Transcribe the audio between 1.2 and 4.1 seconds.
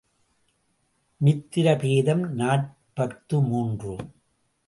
மித்திர பேதம் நாற்பத்து மூன்று.